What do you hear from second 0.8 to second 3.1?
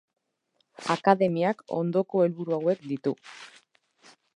Akademiak ondoko helburu hauek